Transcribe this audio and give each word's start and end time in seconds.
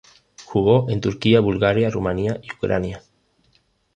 Jugó 0.45 0.89
en 0.89 0.99
Turquía, 0.99 1.41
Bulgaria, 1.41 1.91
Rumanía 1.91 2.39
y 2.41 2.51
Ucrania. 2.53 3.03